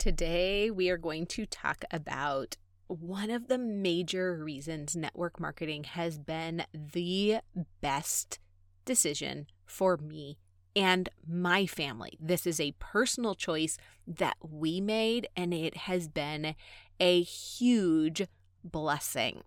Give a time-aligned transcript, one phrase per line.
[0.00, 2.56] Today, we are going to talk about
[2.86, 7.40] one of the major reasons network marketing has been the
[7.82, 8.38] best
[8.86, 10.38] decision for me
[10.74, 12.16] and my family.
[12.18, 13.76] This is a personal choice
[14.06, 16.54] that we made, and it has been
[16.98, 18.26] a huge
[18.64, 19.42] blessing.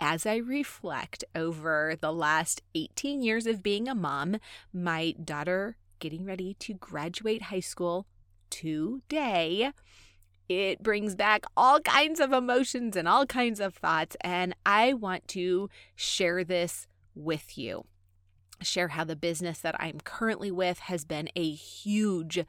[0.00, 4.38] As I reflect over the last 18 years of being a mom,
[4.72, 8.06] my daughter getting ready to graduate high school
[8.52, 9.72] today,
[10.48, 14.16] it brings back all kinds of emotions and all kinds of thoughts.
[14.20, 17.86] And I want to share this with you.
[18.60, 22.44] Share how the business that I'm currently with has been a huge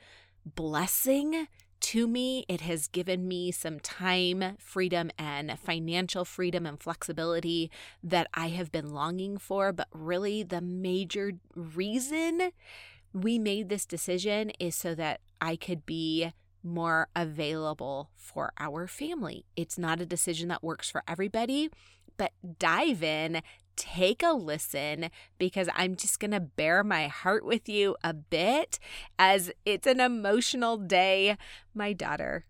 [0.45, 1.48] blessing
[1.80, 2.45] to me.
[2.48, 7.72] It has given me some time, freedom, and financial freedom and flexibility
[8.04, 9.72] that I have been longing for.
[9.72, 12.52] But really, the major reason
[13.13, 19.45] we made this decision is so that I could be more available for our family.
[19.55, 21.70] It's not a decision that works for everybody,
[22.17, 23.42] but dive in,
[23.75, 28.80] take a listen because I'm just going to bare my heart with you a bit
[29.20, 31.38] as it's an emotional day.
[31.73, 32.45] My daughter,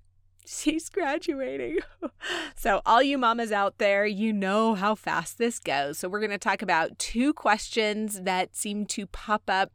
[0.45, 1.79] she's graduating.
[2.55, 5.97] so, all you mamas out there, you know how fast this goes.
[5.97, 9.71] So, we're going to talk about two questions that seem to pop up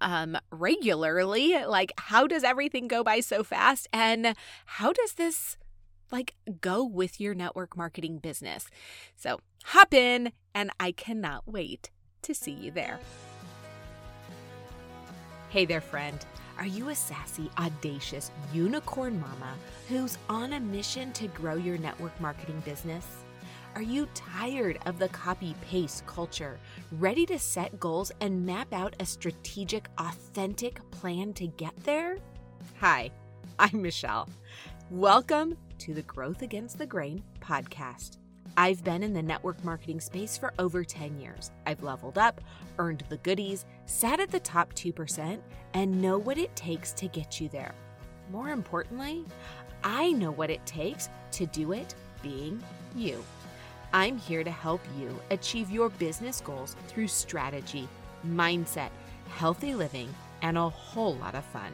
[0.00, 3.88] um regularly like how does everything go by so fast?
[3.92, 4.34] And
[4.66, 5.56] how does this
[6.10, 8.66] like go with your network marketing business?
[9.16, 11.90] So hop in and i cannot wait
[12.22, 12.98] to see you there.
[15.50, 16.24] Hey there friend.
[16.58, 19.54] Are you a sassy, audacious unicorn mama
[19.88, 23.19] who's on a mission to grow your network marketing business?
[23.76, 26.58] Are you tired of the copy paste culture,
[26.90, 32.18] ready to set goals and map out a strategic, authentic plan to get there?
[32.80, 33.12] Hi,
[33.60, 34.28] I'm Michelle.
[34.90, 38.18] Welcome to the Growth Against the Grain podcast.
[38.56, 41.52] I've been in the network marketing space for over 10 years.
[41.64, 42.40] I've leveled up,
[42.78, 45.38] earned the goodies, sat at the top 2%,
[45.74, 47.74] and know what it takes to get you there.
[48.32, 49.24] More importantly,
[49.84, 52.60] I know what it takes to do it being
[52.96, 53.24] you.
[53.92, 57.88] I'm here to help you achieve your business goals through strategy,
[58.24, 58.90] mindset,
[59.28, 61.72] healthy living, and a whole lot of fun.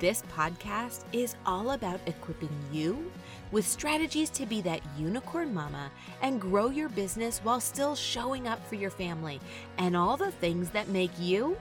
[0.00, 3.10] This podcast is all about equipping you
[3.52, 8.66] with strategies to be that unicorn mama and grow your business while still showing up
[8.66, 9.40] for your family
[9.78, 11.56] and all the things that make you,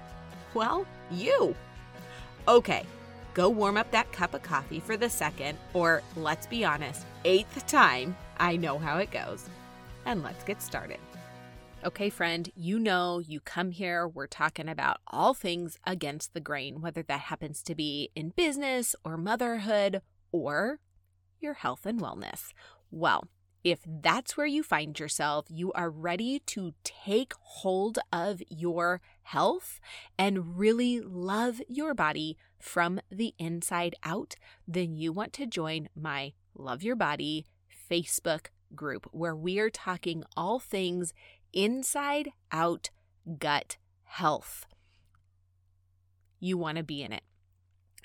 [0.56, 1.56] well, you.
[2.48, 2.84] Okay,
[3.36, 7.68] go warm up that cup of coffee for the second, or let's be honest, eighth
[7.68, 8.16] time.
[8.40, 9.48] I know how it goes
[10.06, 11.00] and let's get started.
[11.86, 16.80] Okay, friend, you know you come here, we're talking about all things against the grain,
[16.80, 20.80] whether that happens to be in business or motherhood or
[21.42, 22.54] your health and wellness.
[22.90, 23.28] Well,
[23.64, 29.80] if that's where you find yourself, you are ready to take hold of your health
[30.18, 34.36] and really love your body from the inside out,
[34.68, 37.46] then you want to join my Love Your Body
[37.90, 41.14] Facebook group where we are talking all things
[41.52, 42.90] inside out
[43.40, 44.66] gut health.
[46.40, 47.24] You want to be in it.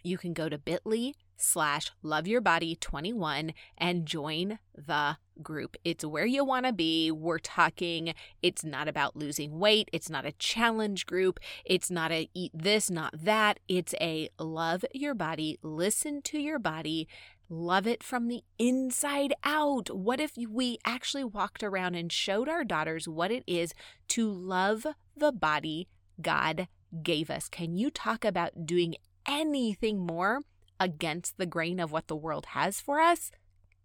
[0.04, 5.76] You can go to bit.ly slash love your body 21 and join the group.
[5.84, 7.10] It's where you want to be.
[7.10, 9.88] We're talking, it's not about losing weight.
[9.92, 11.38] It's not a challenge group.
[11.64, 13.60] It's not a eat this, not that.
[13.68, 17.08] It's a love your body, listen to your body,
[17.48, 19.94] love it from the inside out.
[19.94, 23.72] What if we actually walked around and showed our daughters what it is
[24.08, 24.86] to love
[25.16, 25.88] the body
[26.20, 26.68] God
[27.02, 27.48] gave us?
[27.48, 30.40] Can you talk about doing anything more
[30.80, 33.30] against the grain of what the world has for us?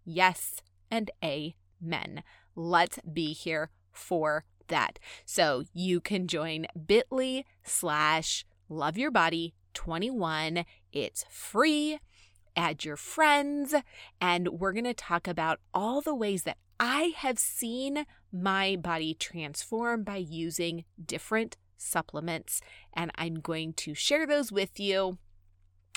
[0.04, 0.60] Yes,
[0.90, 2.22] and amen.
[2.54, 4.98] Let's be here for that.
[5.24, 10.64] So you can join bit.ly slash love your body 21.
[10.92, 11.98] It's free
[12.56, 13.74] add your friends,
[14.20, 19.14] and we're going to talk about all the ways that I have seen my body
[19.14, 22.60] transform by using different supplements.
[22.92, 25.18] And I'm going to share those with you.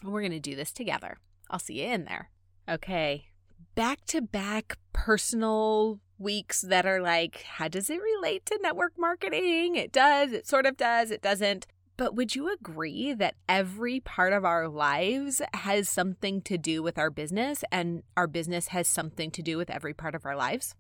[0.04, 1.18] We're going to do this together.
[1.50, 2.30] I'll see you in there.
[2.70, 3.28] Okay.
[3.76, 9.76] Back to back personal weeks that are like, how does it relate to network marketing?
[9.76, 11.68] It does, it sort of does, it doesn't.
[11.98, 17.00] But would you agree that every part of our lives has something to do with
[17.00, 20.76] our business and our business has something to do with every part of our lives?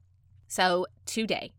[0.48, 1.54] So, today,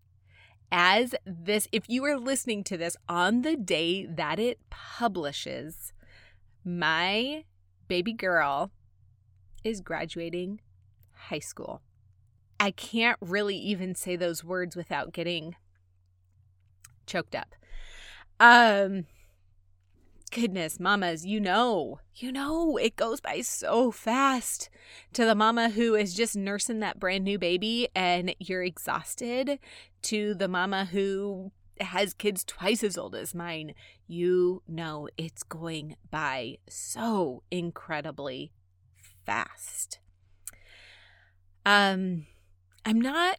[0.70, 5.92] as this, if you are listening to this on the day that it publishes,
[6.64, 7.44] my
[7.88, 8.70] baby girl
[9.64, 10.60] is graduating
[11.12, 11.82] high school.
[12.60, 15.56] I can't really even say those words without getting
[17.06, 17.54] choked up.
[18.38, 19.06] Um
[20.28, 24.68] goodness, mamas, you know, you know, it goes by so fast
[25.12, 29.58] to the mama who is just nursing that brand new baby and you're exhausted,
[30.02, 33.74] to the mama who has kids twice as old as mine.
[34.06, 38.52] You know, it's going by so incredibly
[39.24, 39.98] fast.
[41.64, 42.26] Um,
[42.84, 43.38] I'm not.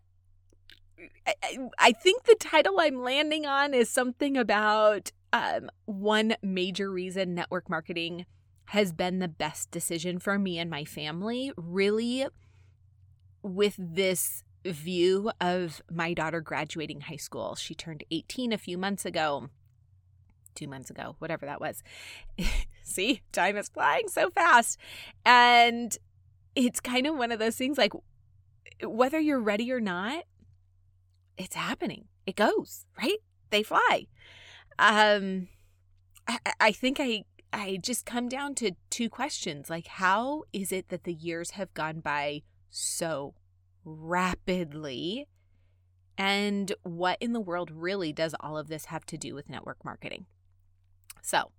[1.25, 7.33] I, I think the title I'm landing on is something about um, one major reason
[7.33, 8.25] network marketing
[8.65, 12.25] has been the best decision for me and my family, really,
[13.41, 17.55] with this view of my daughter graduating high school.
[17.55, 19.49] She turned 18 a few months ago,
[20.55, 21.81] two months ago, whatever that was.
[22.83, 24.77] See, time is flying so fast.
[25.25, 25.97] And
[26.55, 27.93] it's kind of one of those things like
[28.83, 30.25] whether you're ready or not,
[31.37, 32.05] it's happening.
[32.25, 33.17] It goes, right?
[33.49, 34.07] They fly.
[34.79, 35.49] Um,
[36.27, 39.69] I, I think I I just come down to two questions.
[39.69, 43.33] Like how is it that the years have gone by so
[43.83, 45.27] rapidly?
[46.17, 49.83] And what in the world really does all of this have to do with network
[49.83, 50.25] marketing?
[51.21, 51.51] So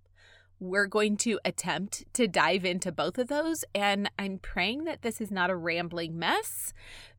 [0.59, 3.65] we're going to attempt to dive into both of those.
[3.73, 6.71] And I'm praying that this is not a rambling mess,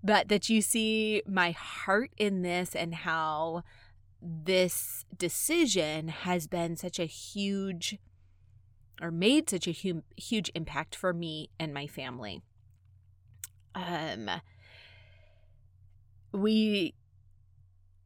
[0.03, 3.65] but that you see my heart in this and how
[4.23, 7.99] this decision has been such a huge
[9.01, 12.41] or made such a huge, huge impact for me and my family.
[13.75, 14.31] Um,
[16.31, 16.95] we,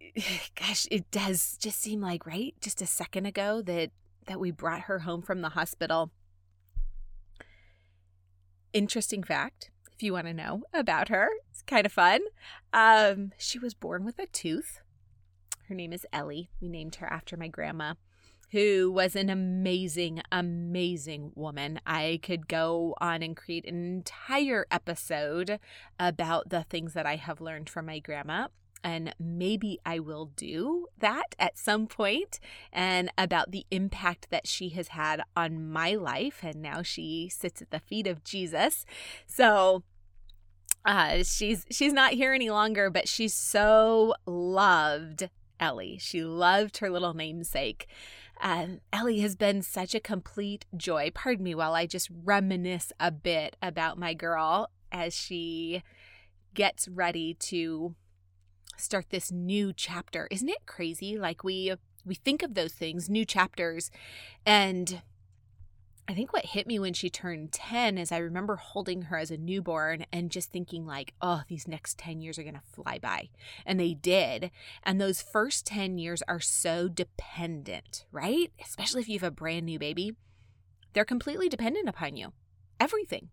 [0.58, 2.54] gosh, it does just seem like, right?
[2.60, 3.90] Just a second ago that
[4.26, 6.10] that we brought her home from the hospital.
[8.72, 12.20] Interesting fact, if you want to know about her, it's kind of fun.
[12.72, 14.80] Um, she was born with a tooth.
[15.68, 16.48] Her name is Ellie.
[16.60, 17.94] We named her after my grandma,
[18.52, 21.80] who was an amazing, amazing woman.
[21.84, 25.58] I could go on and create an entire episode
[25.98, 28.46] about the things that I have learned from my grandma
[28.84, 32.38] and maybe I will do that at some point
[32.72, 37.60] and about the impact that she has had on my life and now she sits
[37.60, 38.84] at the feet of Jesus.
[39.26, 39.82] So
[40.84, 45.28] uh, she's she's not here any longer, but she's so loved
[45.60, 45.98] Ellie.
[45.98, 47.86] She loved her little namesake.
[48.40, 51.10] Um, Ellie has been such a complete joy.
[51.14, 55.82] Pardon me while I just reminisce a bit about my girl as she
[56.54, 57.94] gets ready to
[58.76, 60.28] start this new chapter.
[60.30, 61.16] Isn't it crazy?
[61.16, 61.74] Like we
[62.04, 63.90] we think of those things, new chapters,
[64.44, 65.02] and
[66.08, 69.32] I think what hit me when she turned 10 is I remember holding her as
[69.32, 72.98] a newborn and just thinking like, "Oh, these next 10 years are going to fly
[72.98, 73.30] by."
[73.64, 74.52] And they did.
[74.84, 78.52] And those first 10 years are so dependent, right?
[78.60, 80.12] Especially if you have a brand new baby.
[80.92, 82.32] They're completely dependent upon you.
[82.78, 83.30] Everything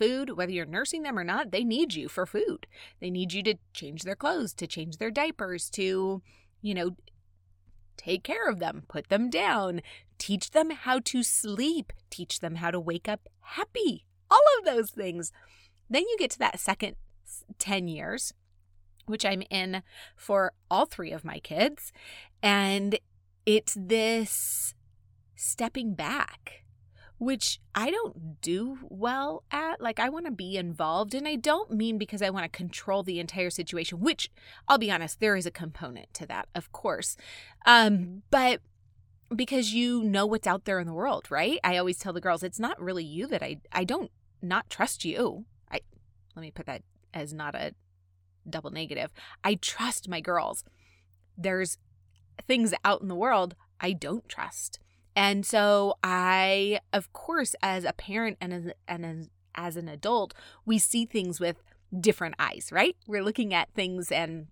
[0.00, 2.66] food, whether you're nursing them or not, they need you for food.
[3.00, 6.22] They need you to change their clothes, to change their diapers, to,
[6.62, 6.96] you know,
[8.00, 9.82] take care of them, put them down,
[10.16, 14.06] teach them how to sleep, teach them how to wake up happy.
[14.30, 15.32] All of those things.
[15.90, 16.96] Then you get to that second
[17.58, 18.32] 10 years,
[19.04, 19.82] which I'm in
[20.16, 21.92] for all three of my kids.
[22.42, 22.98] And
[23.44, 24.74] it's this
[25.36, 26.59] stepping back
[27.20, 29.78] which I don't do well at.
[29.78, 33.02] Like, I want to be involved, and I don't mean because I want to control
[33.02, 34.30] the entire situation, which
[34.66, 37.18] I'll be honest, there is a component to that, of course.
[37.66, 38.62] Um, but
[39.36, 41.58] because you know what's out there in the world, right?
[41.62, 44.10] I always tell the girls, it's not really you that I I don't
[44.40, 45.44] not trust you.
[45.70, 45.80] I
[46.34, 47.74] let me put that as not a
[48.48, 49.12] double negative.
[49.44, 50.64] I trust my girls.
[51.36, 51.76] There's
[52.48, 54.80] things out in the world I don't trust.
[55.16, 60.34] And so I, of course, as a parent and as, and as, as an adult,
[60.64, 61.62] we see things with
[61.98, 62.96] different eyes, right?
[63.06, 64.46] We're looking at things and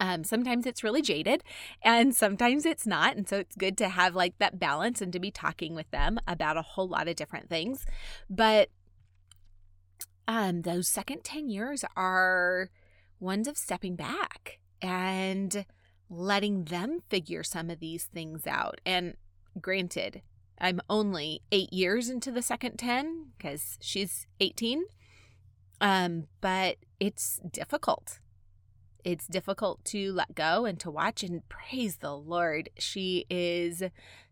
[0.00, 1.42] um, sometimes it's really jaded
[1.82, 3.16] and sometimes it's not.
[3.16, 6.18] And so it's good to have like that balance and to be talking with them
[6.26, 7.84] about a whole lot of different things.
[8.28, 8.68] But
[10.26, 12.70] um, those second 10 years are
[13.18, 15.64] ones of stepping back and
[16.10, 18.80] letting them figure some of these things out.
[18.86, 19.14] And
[19.60, 20.22] Granted,
[20.60, 24.84] I'm only eight years into the second 10 because she's 18.
[25.80, 28.18] Um, but it's difficult.
[29.04, 31.22] It's difficult to let go and to watch.
[31.22, 33.84] And praise the Lord, she is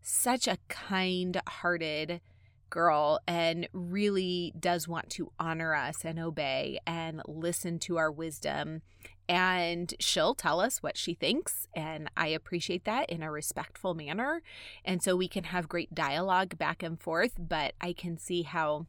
[0.03, 2.21] such a kind hearted
[2.69, 8.83] girl and really does want to honor us and obey and listen to our wisdom.
[9.29, 11.67] And she'll tell us what she thinks.
[11.75, 14.43] And I appreciate that in a respectful manner.
[14.85, 17.33] And so we can have great dialogue back and forth.
[17.39, 18.87] But I can see how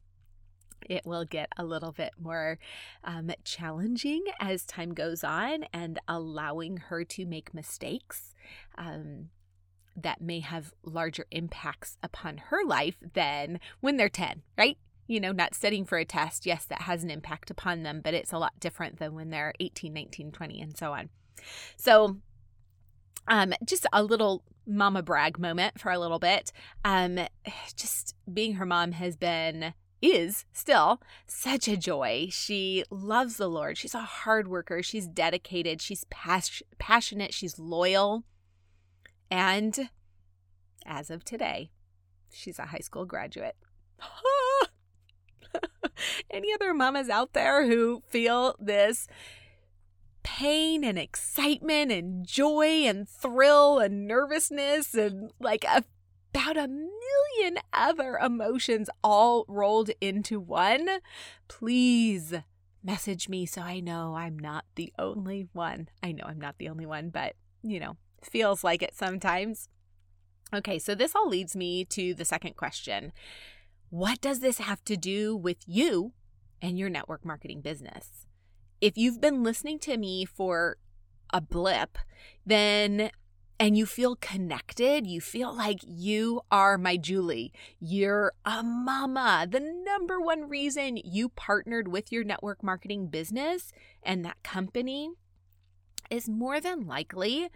[0.88, 2.60] it will get a little bit more
[3.03, 8.34] um, challenging as time goes on and allowing her to make mistakes.
[8.77, 9.29] Um,
[10.00, 14.77] that may have larger impacts upon her life than when they're 10, right?
[15.08, 18.14] You know, not studying for a test, yes, that has an impact upon them, but
[18.14, 21.10] it's a lot different than when they're 18, 19, 20, and so on.
[21.78, 22.18] So,
[23.28, 26.52] um, just a little mama brag moment for a little bit.
[26.84, 27.20] Um,
[27.76, 32.28] just being her mom has been is still such a joy.
[32.30, 33.78] She loves the Lord.
[33.78, 34.84] She's a hard worker.
[34.84, 35.82] She's dedicated.
[35.82, 37.34] She's pas- passionate.
[37.34, 38.24] She's loyal.
[39.32, 39.90] And
[40.86, 41.72] as of today,
[42.32, 43.56] she's a high school graduate.
[46.30, 49.08] Any other mamas out there who feel this
[50.24, 55.84] pain and excitement and joy and thrill and nervousness and like a,
[56.34, 61.00] about a million other emotions all rolled into one?
[61.48, 62.34] Please
[62.84, 65.89] message me so I know I'm not the only one.
[66.04, 69.70] I know I'm not the only one, but you know, feels like it sometimes.
[70.54, 73.12] Okay, so this all leads me to the second question
[73.89, 76.12] What does this have to do with you
[76.62, 78.25] and your network marketing business?
[78.82, 80.77] If you've been listening to me for
[81.32, 81.98] a blip,
[82.46, 83.12] then
[83.60, 87.51] and you feel connected, you feel like you are my Julie.
[87.79, 89.48] You're a mama.
[89.50, 93.72] The number one reason you partnered with your network marketing business
[94.03, 95.12] and that company
[96.12, 97.50] is more than likely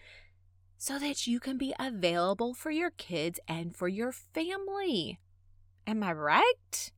[0.77, 5.19] so that you can be available for your kids and for your family.
[5.91, 6.91] Am I right?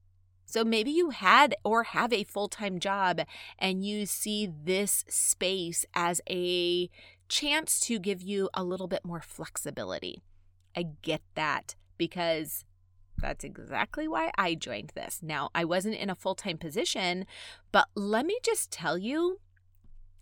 [0.45, 3.21] So maybe you had or have a full time job
[3.57, 6.91] and you see this space as a
[7.27, 10.21] chance to give you a little bit more flexibility.
[10.77, 12.65] I get that because
[13.17, 15.21] that's exactly why I joined this.
[15.23, 17.25] Now, I wasn't in a full time position,
[17.71, 19.39] but let me just tell you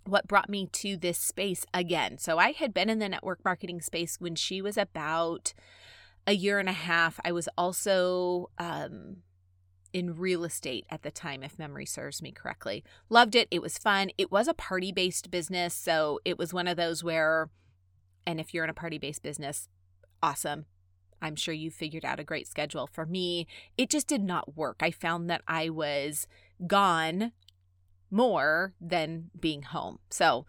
[0.06, 2.18] what brought me to this space again.
[2.20, 5.54] So I had been in the network marketing space when she was about
[6.28, 7.20] a year and a half.
[7.25, 9.18] I was also um,
[9.94, 12.84] in real estate at the time, if memory serves me correctly.
[13.10, 13.48] Loved it.
[13.51, 14.12] It was fun.
[14.18, 15.74] It was a party based business.
[15.74, 17.50] So it was one of those where,
[18.25, 19.68] and if you're in a party based business,
[20.22, 20.66] awesome.
[21.22, 22.88] I'm sure you figured out a great schedule.
[22.92, 23.48] For me,
[23.78, 24.78] it just did not work.
[24.80, 26.28] I found that I was
[26.66, 27.32] gone
[28.10, 30.00] more than being home.
[30.10, 30.46] So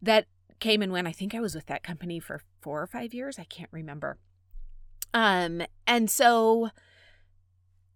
[0.00, 0.26] that
[0.58, 1.06] came and went.
[1.06, 3.38] I think I was with that company for four or five years.
[3.38, 4.18] I can't remember.
[5.14, 6.70] Um, and so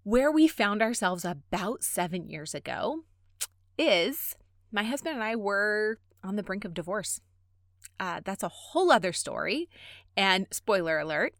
[0.04, 3.00] where we found ourselves about seven years ago
[3.76, 4.36] is
[4.72, 7.20] my husband and I were on the brink of divorce.
[8.00, 9.68] Uh, that's a whole other story.
[10.16, 11.34] And spoiler alert,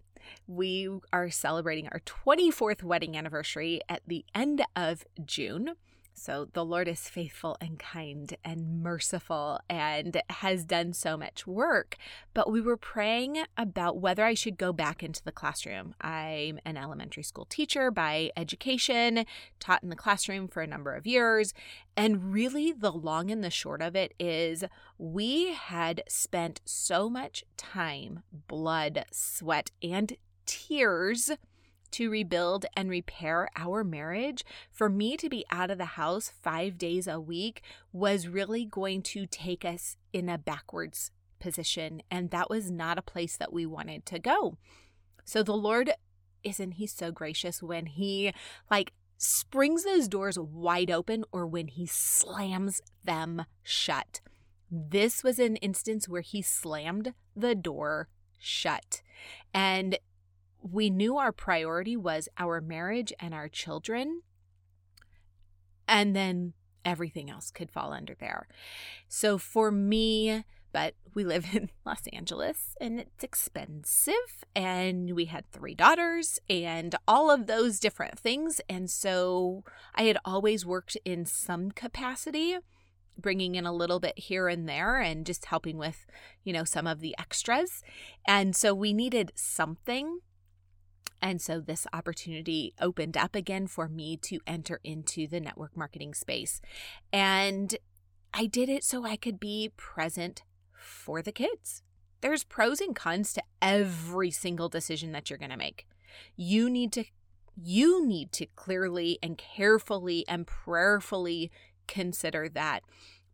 [0.47, 5.75] we are celebrating our 24th wedding anniversary at the end of June.
[6.19, 11.97] So the Lord is faithful and kind and merciful and has done so much work.
[12.35, 15.95] But we were praying about whether I should go back into the classroom.
[16.01, 19.27] I'm an elementary school teacher by education,
[19.61, 21.55] taught in the classroom for a number of years.
[21.97, 24.65] And really, the long and the short of it is
[24.99, 31.31] we had spent so much time, blood, sweat, and tears
[31.93, 36.79] to rebuild and repair our marriage, for me to be out of the house five
[36.79, 42.03] days a week was really going to take us in a backwards position.
[42.11, 44.57] And that was not a place that we wanted to go.
[45.25, 45.93] So the Lord,
[46.43, 48.33] isn't He so gracious when He
[48.71, 54.21] like springs those doors wide open or when He slams them shut?
[54.71, 59.03] This was an instance where He slammed the door shut.
[59.53, 59.99] And
[60.71, 64.23] we knew our priority was our marriage and our children.
[65.87, 66.53] And then
[66.85, 68.49] everything else could fall under there.
[69.09, 74.45] So for me, but we live in Los Angeles and it's expensive.
[74.55, 78.61] And we had three daughters and all of those different things.
[78.69, 82.57] And so I had always worked in some capacity,
[83.17, 86.07] bringing in a little bit here and there and just helping with,
[86.45, 87.83] you know, some of the extras.
[88.27, 90.21] And so we needed something
[91.21, 96.15] and so this opportunity opened up again for me to enter into the network marketing
[96.15, 96.61] space.
[97.13, 97.77] And
[98.33, 101.83] I did it so I could be present for the kids.
[102.21, 105.87] There's pros and cons to every single decision that you're going to make.
[106.37, 107.05] You need to
[107.61, 111.51] you need to clearly and carefully and prayerfully
[111.89, 112.83] consider that.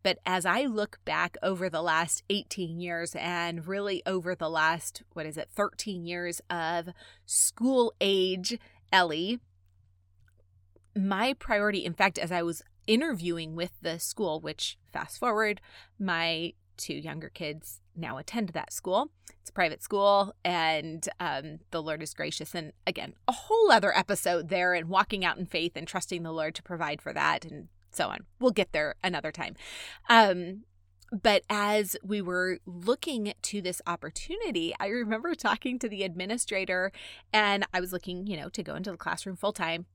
[0.05, 5.01] But as I look back over the last 18 years and really over the last,
[5.13, 6.89] what is it, 13 years of
[7.25, 8.59] school age
[8.93, 9.39] Ellie,
[10.95, 15.59] my priority, in fact, as I was interviewing with the school, which fast forward,
[15.97, 19.09] my two younger kids now attend that school.
[19.41, 22.53] It's a private school, and um, the Lord is gracious.
[22.53, 26.31] And again, a whole other episode there, and walking out in faith and trusting the
[26.31, 28.19] Lord to provide for that, and so on.
[28.39, 29.55] We'll get there another time.
[30.09, 30.63] Um,
[31.11, 36.91] but as we were looking to this opportunity, I remember talking to the administrator,
[37.31, 39.85] and I was looking, you know, to go into the classroom full time.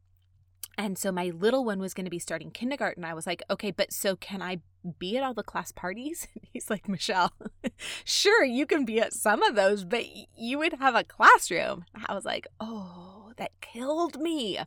[0.78, 3.04] And so my little one was going to be starting kindergarten.
[3.04, 4.60] I was like, okay, but so can I
[4.98, 6.26] be at all the class parties?
[6.52, 7.32] he's like, Michelle,
[8.04, 10.04] sure, you can be at some of those, but
[10.36, 11.84] you would have a classroom.
[12.06, 14.58] I was like, oh, that killed me.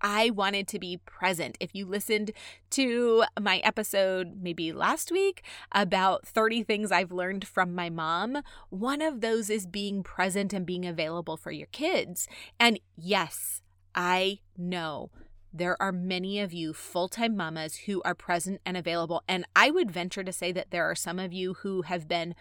[0.00, 1.56] I wanted to be present.
[1.60, 2.32] If you listened
[2.70, 5.42] to my episode maybe last week
[5.72, 10.64] about 30 things I've learned from my mom, one of those is being present and
[10.64, 12.26] being available for your kids.
[12.58, 13.62] And yes,
[13.94, 15.10] I know
[15.52, 19.22] there are many of you full time mamas who are present and available.
[19.28, 22.34] And I would venture to say that there are some of you who have been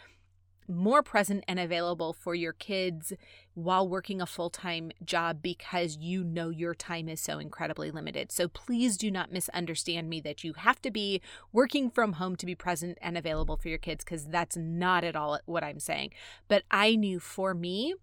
[0.70, 3.12] more present and available for your kids
[3.56, 8.32] while working a full time job because you know your time is so incredibly limited.
[8.32, 11.22] So please do not misunderstand me that you have to be
[11.52, 15.16] working from home to be present and available for your kids because that's not at
[15.16, 16.14] all what I'm saying.
[16.48, 17.96] But I knew for me,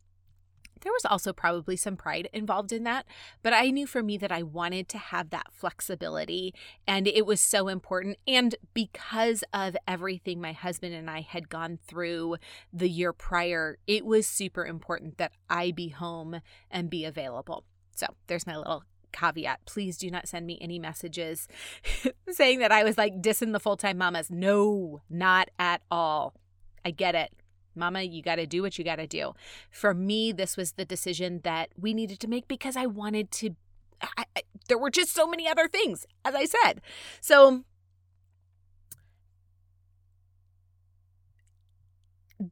[0.80, 3.06] there was also probably some pride involved in that,
[3.42, 6.54] but I knew for me that I wanted to have that flexibility
[6.86, 8.18] and it was so important.
[8.26, 12.36] And because of everything my husband and I had gone through
[12.72, 16.40] the year prior, it was super important that I be home
[16.70, 17.64] and be available.
[17.94, 19.60] So there's my little caveat.
[19.64, 21.48] Please do not send me any messages
[22.28, 24.30] saying that I was like dissing the full time mamas.
[24.30, 26.34] No, not at all.
[26.84, 27.32] I get it.
[27.76, 29.34] Mama, you got to do what you got to do.
[29.70, 33.56] For me, this was the decision that we needed to make because I wanted to.
[34.00, 36.80] I, I, there were just so many other things, as I said.
[37.20, 37.64] So,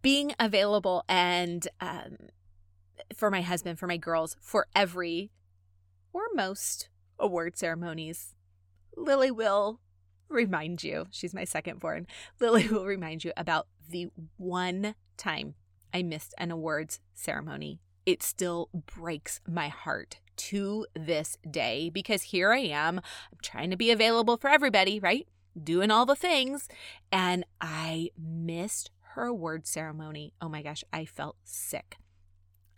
[0.02, 2.16] being available and um,
[3.14, 5.30] for my husband, for my girls, for every
[6.12, 8.34] or most award ceremonies,
[8.96, 9.80] Lily will
[10.28, 11.06] remind you.
[11.10, 12.06] She's my second born.
[12.40, 15.54] Lily will remind you about the one time
[15.92, 22.52] I missed an awards ceremony, it still breaks my heart to this day because here
[22.52, 25.26] I am, I'm trying to be available for everybody, right?
[25.62, 26.68] Doing all the things.
[27.12, 30.34] And I missed her award ceremony.
[30.40, 31.96] Oh my gosh, I felt sick.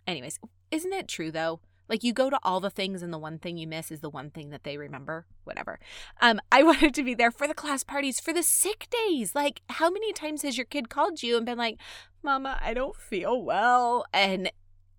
[0.05, 0.39] Anyways,
[0.71, 1.59] isn't it true though?
[1.89, 4.09] Like you go to all the things and the one thing you miss is the
[4.09, 5.79] one thing that they remember, whatever.
[6.21, 9.35] Um, I wanted to be there for the class parties, for the sick days.
[9.35, 11.77] Like, how many times has your kid called you and been like,
[12.23, 14.05] Mama, I don't feel well?
[14.13, 14.51] And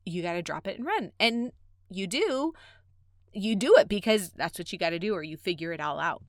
[0.04, 1.12] you got to drop it and run.
[1.20, 1.52] And
[1.90, 2.52] you do.
[3.32, 6.00] You do it because that's what you got to do, or you figure it all
[6.00, 6.22] out.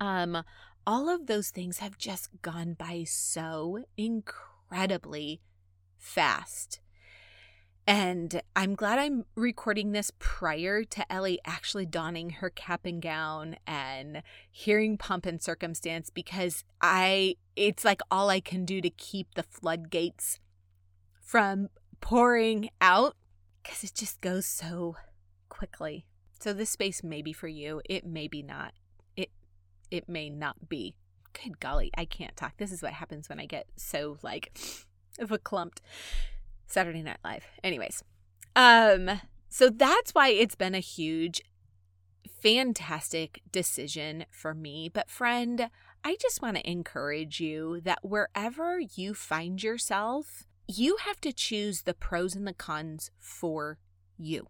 [0.00, 0.44] Um,
[0.86, 5.40] all of those things have just gone by so incredibly
[5.98, 6.80] fast.
[7.86, 13.56] And I'm glad I'm recording this prior to Ellie actually donning her cap and gown
[13.64, 19.34] and hearing pomp and circumstance because I it's like all I can do to keep
[19.34, 20.40] the floodgates
[21.20, 21.68] from
[22.00, 23.14] pouring out
[23.62, 24.96] cuz it just goes so
[25.48, 26.06] quickly.
[26.40, 28.74] So this space may be for you, it may be not.
[29.16, 29.30] It
[29.92, 30.96] it may not be.
[31.32, 32.56] Good golly, I can't talk.
[32.56, 34.58] This is what happens when I get so like
[35.20, 35.80] of a clumped.
[36.66, 37.44] Saturday Night Live.
[37.62, 38.02] Anyways,
[38.54, 41.40] um, so that's why it's been a huge,
[42.42, 44.88] fantastic decision for me.
[44.92, 45.70] But, friend,
[46.04, 51.82] I just want to encourage you that wherever you find yourself, you have to choose
[51.82, 53.78] the pros and the cons for
[54.18, 54.48] you.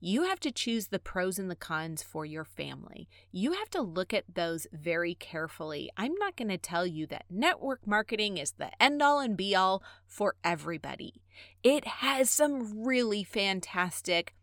[0.00, 3.08] You have to choose the pros and the cons for your family.
[3.32, 5.90] You have to look at those very carefully.
[5.96, 9.54] I'm not going to tell you that network marketing is the end all and be
[9.54, 11.22] all for everybody.
[11.62, 14.34] It has some really fantastic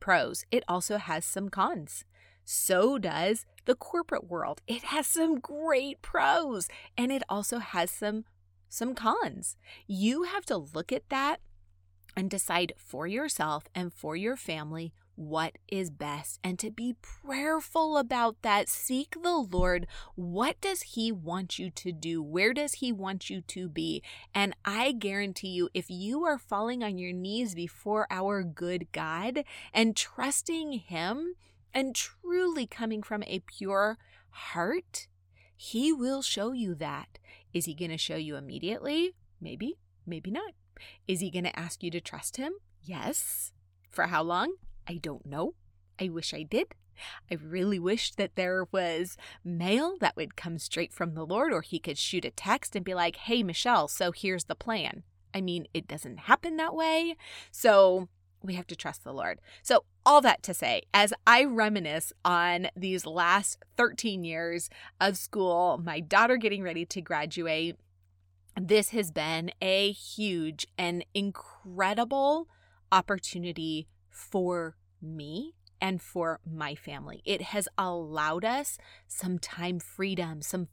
[0.00, 2.04] pros, it also has some cons.
[2.44, 4.60] So does the corporate world.
[4.66, 8.24] It has some great pros and it also has some
[8.68, 9.56] some cons.
[9.86, 11.40] You have to look at that
[12.16, 17.96] and decide for yourself and for your family what is best and to be prayerful
[17.96, 18.68] about that.
[18.68, 19.86] Seek the Lord.
[20.16, 22.22] What does He want you to do?
[22.22, 24.02] Where does He want you to be?
[24.34, 29.44] And I guarantee you, if you are falling on your knees before our good God
[29.72, 31.34] and trusting Him
[31.72, 33.98] and truly coming from a pure
[34.30, 35.06] heart,
[35.56, 37.18] He will show you that.
[37.52, 39.14] Is He going to show you immediately?
[39.40, 40.54] Maybe, maybe not.
[41.06, 42.52] Is He going to ask you to trust Him?
[42.82, 43.52] Yes.
[43.90, 44.54] For how long?
[44.86, 45.54] I don't know.
[46.00, 46.74] I wish I did.
[47.30, 51.62] I really wish that there was mail that would come straight from the Lord, or
[51.62, 55.02] he could shoot a text and be like, hey, Michelle, so here's the plan.
[55.34, 57.16] I mean, it doesn't happen that way.
[57.50, 58.08] So
[58.44, 59.40] we have to trust the Lord.
[59.62, 64.68] So, all that to say, as I reminisce on these last 13 years
[65.00, 67.76] of school, my daughter getting ready to graduate,
[68.60, 72.48] this has been a huge and incredible
[72.92, 77.20] opportunity for me and for my family.
[77.24, 80.68] It has allowed us some time freedom, some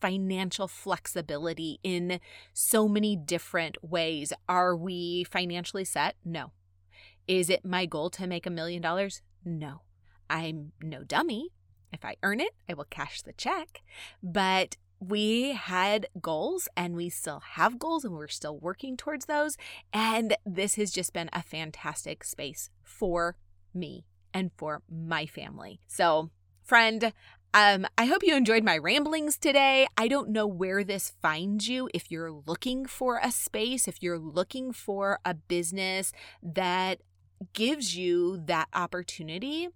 [0.00, 2.20] financial flexibility in
[2.52, 4.32] so many different ways.
[4.48, 6.16] Are we financially set?
[6.24, 6.52] No.
[7.26, 9.22] Is it my goal to make a million dollars?
[9.44, 9.82] No.
[10.30, 11.50] I'm no dummy.
[11.92, 13.82] If I earn it, I will cash the check.
[14.22, 19.56] But we had goals and we still have goals and we're still working towards those.
[19.92, 23.36] And this has just been a fantastic space for
[23.74, 25.80] me and for my family.
[25.86, 26.30] So,
[26.62, 27.12] friend,
[27.54, 29.86] um, I hope you enjoyed my ramblings today.
[29.96, 31.88] I don't know where this finds you.
[31.94, 37.00] If you're looking for a space, if you're looking for a business that
[37.54, 39.68] gives you that opportunity,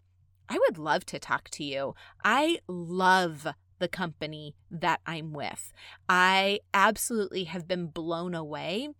[0.48, 1.94] I would love to talk to you.
[2.22, 3.46] I love
[3.82, 5.72] the company that I'm with.
[6.08, 8.90] I absolutely have been blown away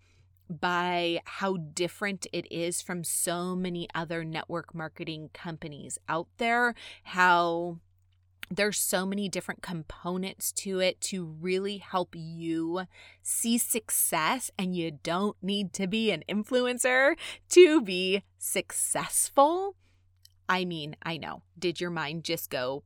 [0.50, 7.78] by how different it is from so many other network marketing companies out there, how
[8.50, 12.82] there's so many different components to it to really help you
[13.22, 17.14] see success and you don't need to be an influencer
[17.50, 19.76] to be successful.
[20.48, 21.42] I mean, I know.
[21.56, 22.82] Did your mind just go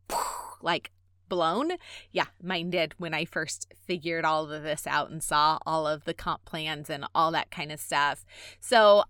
[0.61, 0.91] like
[1.29, 1.73] blown.
[2.13, 6.05] Yeah, mine did when I first figured all of this out and saw all of
[6.05, 8.25] the comp plans and all that kind of stuff.
[8.61, 9.05] So,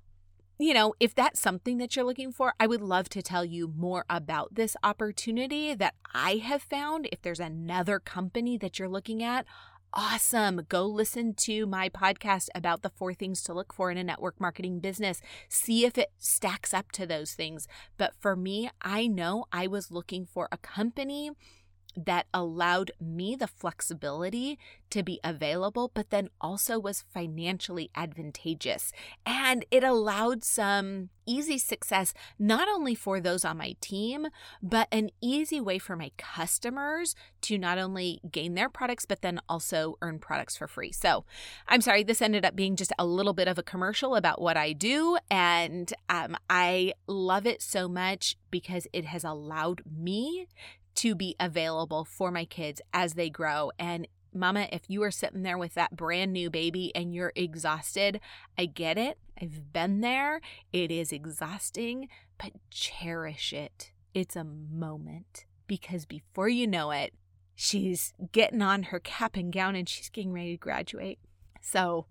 [0.59, 3.73] you know, if that's something that you're looking for, I would love to tell you
[3.77, 7.09] more about this opportunity that I have found.
[7.13, 9.45] If there's another company that you're looking at,
[9.93, 10.63] awesome.
[10.69, 14.41] Go listen to my podcast about the four things to look for in a network
[14.41, 15.21] marketing business.
[15.49, 17.67] See if it stacks up to those things.
[17.97, 21.31] But for me, I know I was looking for a company
[21.97, 24.59] that allowed me the flexibility
[24.91, 28.93] to be available, but then also was financially advantageous.
[29.25, 34.29] And it allowed some easy success, not only for those on my team,
[34.63, 39.41] but an easy way for my customers to not only gain their products, but then
[39.49, 40.93] also earn products for free.
[40.93, 41.25] So
[41.67, 44.57] I'm sorry, this ended up being just a little bit of a commercial about what
[44.57, 45.19] I do.
[45.31, 50.47] And um, I love it so much because it has allowed me
[50.97, 53.71] to be available for my kids as they grow.
[53.79, 58.21] And Mama, if you are sitting there with that brand new baby and you're exhausted,
[58.59, 59.19] I get it.
[59.41, 60.41] I've been there.
[60.73, 63.93] It is exhausting, but cherish it.
[64.15, 67.15] It's a moment because before you know it,
[67.55, 71.19] she's getting on her cap and gown and she's getting ready to graduate.
[71.61, 72.07] So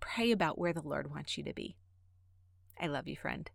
[0.00, 1.76] pray about where the Lord wants you to be.
[2.80, 3.50] I love you, friend.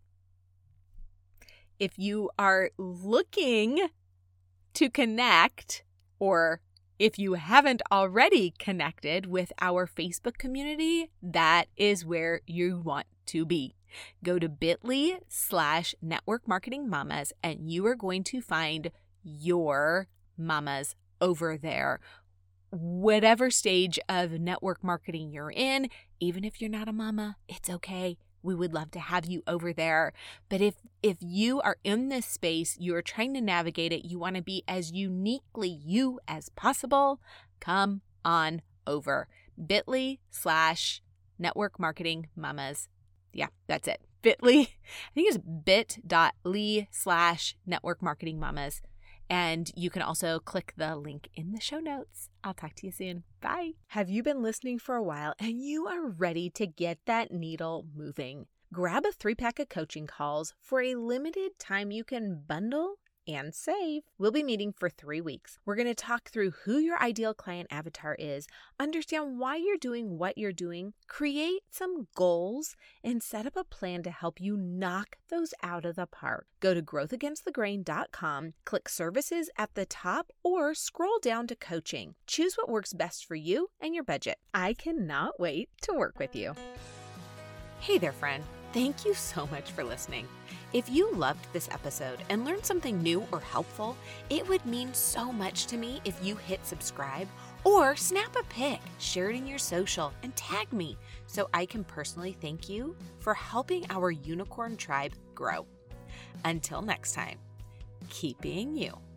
[1.78, 3.88] If you are looking
[4.74, 5.84] to connect,
[6.18, 6.60] or
[6.98, 13.46] if you haven't already connected with our Facebook community, that is where you want to
[13.46, 13.76] be.
[14.24, 18.90] Go to bit.ly slash network marketing mamas and you are going to find
[19.22, 22.00] your mamas over there.
[22.70, 25.88] Whatever stage of network marketing you're in,
[26.20, 28.18] even if you're not a mama, it's okay
[28.48, 30.14] we would love to have you over there.
[30.48, 34.18] But if if you are in this space, you are trying to navigate it, you
[34.18, 37.20] want to be as uniquely you as possible,
[37.60, 39.28] come on over.
[39.64, 41.02] Bit.ly slash
[41.38, 42.88] network marketing mamas.
[43.34, 44.00] Yeah, that's it.
[44.22, 48.80] Bit.ly, I think it's bit.ly slash network marketing mamas.
[49.30, 52.30] And you can also click the link in the show notes.
[52.42, 53.24] I'll talk to you soon.
[53.40, 53.72] Bye.
[53.88, 57.86] Have you been listening for a while and you are ready to get that needle
[57.94, 58.46] moving?
[58.72, 62.96] Grab a three pack of coaching calls for a limited time you can bundle
[63.28, 64.02] and save.
[64.18, 65.58] We'll be meeting for three weeks.
[65.64, 68.48] We're going to talk through who your ideal client avatar is,
[68.80, 74.02] understand why you're doing what you're doing, create some goals, and set up a plan
[74.04, 76.46] to help you knock those out of the park.
[76.60, 82.14] Go to growthagainstthegrain.com, click services at the top, or scroll down to coaching.
[82.26, 84.38] Choose what works best for you and your budget.
[84.54, 86.54] I cannot wait to work with you.
[87.80, 88.42] Hey there, friend.
[88.72, 90.26] Thank you so much for listening.
[90.74, 93.96] If you loved this episode and learned something new or helpful,
[94.28, 97.26] it would mean so much to me if you hit subscribe
[97.64, 101.84] or snap a pic, share it in your social, and tag me so I can
[101.84, 105.66] personally thank you for helping our unicorn tribe grow.
[106.44, 107.38] Until next time,
[108.10, 109.07] keep being you.